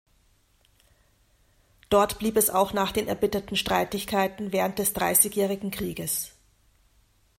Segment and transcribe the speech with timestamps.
[1.91, 6.31] Dort blieb es auch nach den erbitterten Streitigkeiten während des Dreißigjährigen Krieges.